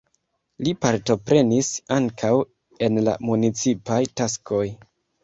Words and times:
Li 0.67 0.71
partoprenis 0.85 1.69
ankaŭ 1.95 2.31
en 2.87 2.97
la 3.09 3.13
municipaj 3.27 3.99
taskoj. 4.23 4.65